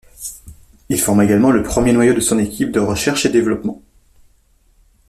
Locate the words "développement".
3.29-3.83